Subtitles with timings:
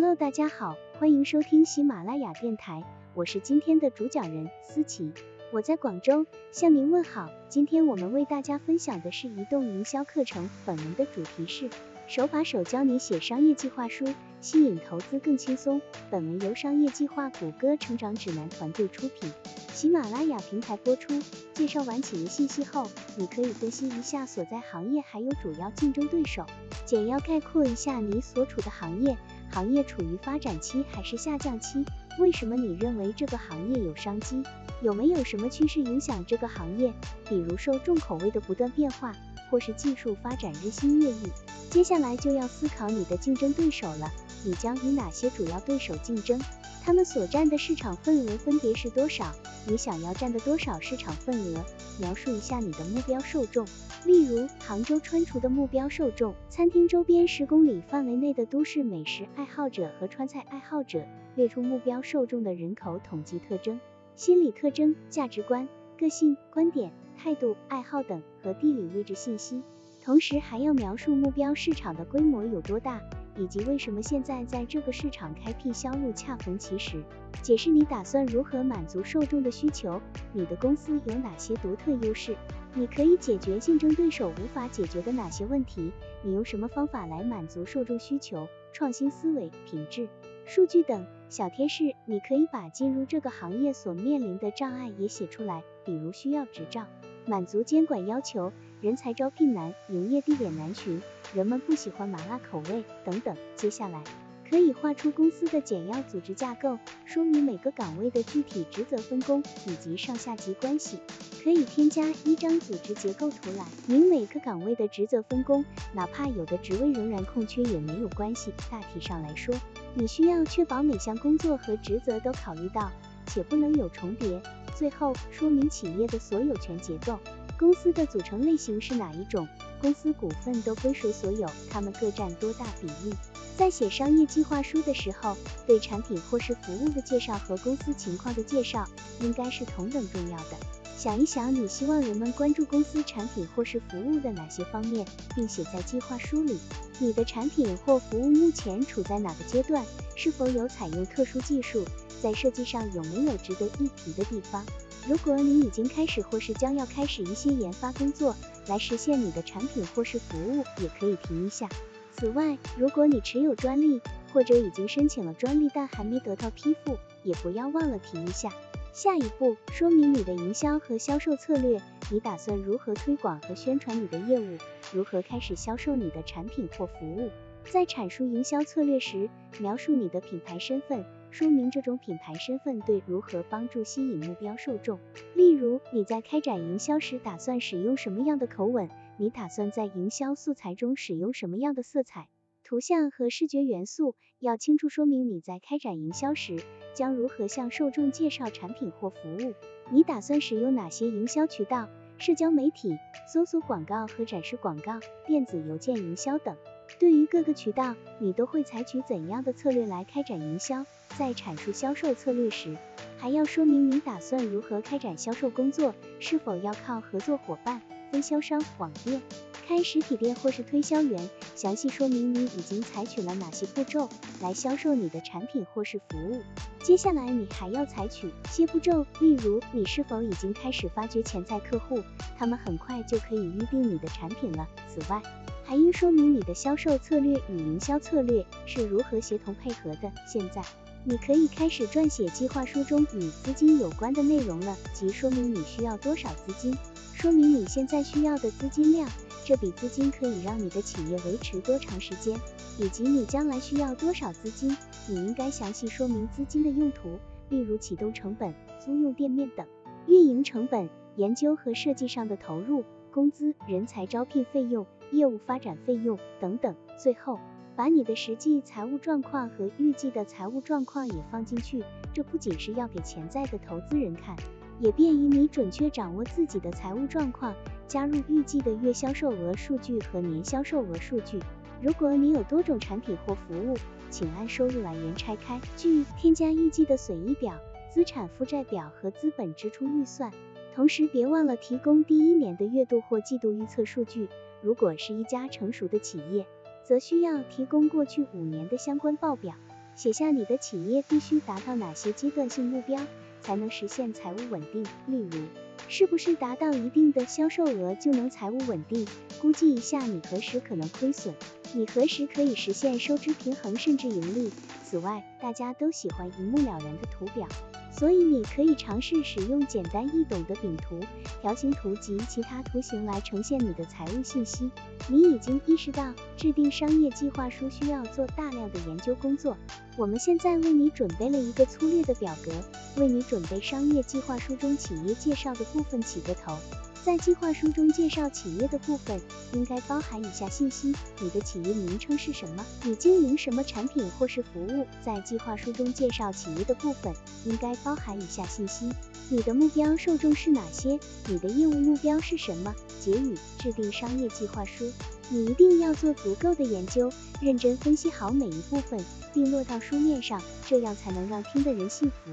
[0.00, 5.12] Hello，大家好，欢迎收听喜马拉雅电台，我是今天的主讲人思琪，
[5.50, 7.28] 我在广州向您问好。
[7.48, 11.68] 今天我们为大家分享的是移动营销课程，本文的主题是
[12.06, 14.04] 手把手教你写商业计划书，
[14.40, 15.82] 吸引投资更轻松。
[16.10, 19.32] 本文由商业计划谷歌成长指南团队出品。
[19.72, 21.20] 喜马拉雅平台播出。
[21.54, 26.46] 介绍完企业信息后，你可以分析一下所在行业还有主要竞争对手，
[26.86, 29.18] 简要概括一下你所处的行业，
[29.50, 31.84] 行业处于发展期还是下降期？
[32.18, 34.42] 为什么你认为这个行业有商机？
[34.82, 36.92] 有没有什么趋势影响这个行业？
[37.28, 39.12] 比如受重口味的不断变化，
[39.50, 41.30] 或是技术发展日新月异？
[41.70, 44.10] 接下来就要思考你的竞争对手了，
[44.44, 46.40] 你将与哪些主要对手竞争？
[46.88, 49.30] 他们所占的市场份额分别是多少？
[49.66, 51.62] 你想要占的多少市场份额？
[52.00, 53.66] 描述一下你的目标受众。
[54.06, 61.04] 例如，杭州川厨的目标受众，餐厅周边十公里范围内的都市美食爱好者和川菜爱好者。
[61.34, 63.78] 列出目标受众的人口统计特征、
[64.16, 69.60] 心理特征、价值观、个性、观点、态度、爱好等和地理位置信息。
[70.02, 72.98] 同时还要描述目标市场的规模有多大。
[73.38, 77.02] 以及为什么现在在这个市场开辟销路恰逢其时？
[77.40, 80.00] 解释你打算如何满足受众的需求，
[80.32, 82.36] 你的公司有哪些独特优势？
[82.74, 85.92] 你可以解决竞争对手无法解决的哪些问题？
[86.22, 88.48] 你用什么方法来满足受众需求？
[88.72, 90.08] 创新思维、品质、
[90.44, 96.86] 数据等小贴士，你可以把进入这个行业所面临的障碍也写出来，比如需要执照，
[97.24, 101.02] 满足监管要求，人才招聘难，营业地点难寻。
[101.34, 103.36] 人们不喜欢麻辣口味等等。
[103.56, 104.02] 接下来
[104.48, 110.98] 可以画出公司的简要组织架构，说明每个岗位的具体职责分工以及上下级关系。
[111.42, 118.52] 可以添加一张组织结构图来明每个岗位的职责分工，哪怕有的职位仍然空缺也没有关系。
[118.70, 119.54] 大体上来说，
[119.94, 122.90] 你需要确保每项工作和职责都考虑到，
[123.26, 124.40] 且不能有重叠。
[124.74, 127.18] 最后说明企业的所有权结构，
[127.58, 129.48] 公司的组成类型是哪一种？
[129.80, 131.50] 公司股份都归谁所有？
[131.68, 133.12] 他们各占多大比例？
[133.56, 135.36] 在写商业计划书的时候，
[135.66, 138.86] 对产品或是服务的介绍和公司情况的介绍
[139.20, 140.56] 应该是同等重要的。
[140.96, 145.04] 想一想，你希望人们关注公司产品或是服务的哪些方面，
[145.34, 146.58] 并写在计划书里。
[147.00, 149.84] 你的产品或服务目前处在哪个阶段？
[150.14, 151.84] 是否有采用特殊技术？
[152.20, 154.64] 在设计上有没有值得一提的地方？
[155.08, 158.36] 如果你已经开始或是将要开始一些研发工作，
[158.66, 161.66] 来实现你的产品或是服务，也可以停一下。
[162.12, 164.02] 此外，如果你持有专利，
[164.34, 168.52] 或者已经申请了专利但还没得到批复，也不要忘了停一下。
[168.92, 171.80] 下一步，说明你的营销和销售策略，
[172.10, 174.58] 你打算如何推广和宣传你的业务，
[174.92, 177.30] 如何开始销售你的产品或服务。
[177.70, 179.28] 在阐述营销策略时，
[179.60, 181.04] 描述你的品牌身份。
[181.30, 184.98] 说明这种品牌身份对如何帮助吸引目标受众。
[185.34, 188.88] 例如，你在开展营销时打算使用什么样的口吻？
[189.18, 192.28] 你打算在营销素材中使用什么样的色彩、
[192.64, 194.14] 图像和视觉元素？
[194.38, 196.56] 要清楚说明你在开展营销时
[196.94, 199.52] 将如何向受众介绍产品或服务。
[199.92, 201.90] 你打算使用哪些营销渠道？
[202.16, 202.96] 社交媒体、
[203.32, 206.56] 搜索广告和展示广告、电子邮件营销等。
[206.98, 210.84] 对于各个渠道，你都会采取怎样的策略来开展营销？
[211.16, 212.76] 在阐述销售策略时，
[213.18, 219.20] 还要说明你打算如何开展销售工作，是否要靠合作伙伴、分销商、网店、
[219.66, 224.08] 开实体店或是推销员，详细说明你已经采取了哪些步骤
[224.40, 226.40] 来销售你的产品或是服务。
[226.82, 232.02] 接下来你还要采取些步骤，例如你是否已经开始发掘潜在客户，
[232.38, 234.66] 他们很快就可以预定你的产品了。
[234.88, 235.20] 此外，
[235.68, 240.10] 还应说明你的销售策略与营销策略是如何协同配合的。
[240.26, 240.62] 现在，
[241.04, 246.74] 你可以开始撰写计划书中与资金有关的内容了，即说明你需要多少资金，
[247.12, 249.06] 说明你现在需要的资金量，
[249.44, 252.34] 这笔资金可以让你的企业维持多长时间，
[252.78, 254.74] 以及你将来需要多少资金。
[255.06, 257.18] 你应该详细说明资金的用途，
[257.50, 259.66] 例如启动成本、租用店面等，
[260.06, 264.86] 运营成本、研究和设计上的投入、工资、人才招聘费用。
[265.10, 267.38] 业务发展费用等等，最后
[267.76, 271.84] 把你的实际财务状况和预计的财务状况也放进去。
[272.12, 274.36] 这不仅是要给潜在的投资人看，
[274.80, 277.54] 也便于你准确掌握自己的财务状况。
[277.86, 281.40] 加入预计的月销售额数据和年销售额数据。
[281.80, 283.78] 如果你有多种产品或服务，
[284.10, 287.54] 请按收入来源拆开，据添加预计的损益表、
[287.90, 290.30] 资产负债表和资本支出预算。
[290.78, 294.28] 同时别忘了提供第一年的月度或季度预测数据。
[294.62, 296.46] 如果是一家成熟的企业，
[296.84, 299.56] 则需要提供过去五年的相关报表。
[299.96, 303.00] 写下你的企业必须达到哪些阶段性目标，
[303.40, 304.84] 才能实现财务稳定。
[305.08, 305.42] 例如，
[305.86, 309.06] 是不是达到一定的销售额就能财务稳定？
[309.40, 311.34] 估计一下你何时可能亏损，
[311.72, 314.50] 你何时可以实现收支平衡甚至盈利。
[314.84, 317.46] 此外，大家都喜欢一目了然的图表。
[317.90, 321.00] 所以你可以尝试使用简单易懂的饼图、
[321.40, 324.70] 条形图及其他图形来呈现你的财务信息。
[325.08, 329.56] 你已经意识到制定商业计划书需要做大量的研究工作。
[329.96, 332.52] 我们现在为你准备了一个粗略的表格，
[333.00, 336.56] 为你准备商业计划书中企业介绍的部分起个头。
[337.04, 339.18] 在计划书中介绍企业的部分，
[339.54, 342.66] 应该包含以下信息：你的企业名称是什么？
[342.82, 344.84] 你经营什么产品或是服务？
[345.02, 347.14] 在计划书中介绍企业的部分，
[347.46, 348.92] 应该包含以下信息：
[349.30, 350.98] 你的目标受众是哪些？
[351.28, 352.74] 你的业务目标是什么？
[353.00, 354.92] 结语：制定商业计划书，
[355.30, 357.10] 你一定要做足够的研究，
[357.40, 362.32] 认真分析好每一部分，并落到书面上，这样才能让听的人信服，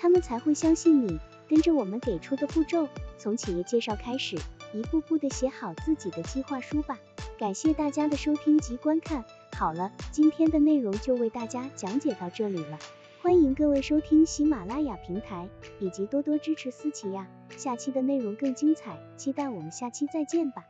[0.00, 1.20] 他们才会相信你。
[1.48, 2.88] 跟着我们给出的步骤。
[3.18, 4.36] 从企业介绍开始，
[4.72, 6.98] 一步步的写好自己的计划书吧。
[7.38, 9.24] 感谢大家的收听及观看。
[9.56, 12.78] 好了，今天的内容就为大家讲解到这里了。
[13.22, 15.48] 欢迎各位收听喜马拉雅平台，
[15.80, 17.26] 以及多多支持思琪呀。
[17.56, 20.64] 下期的内容更精彩，期待我们下期再见吧。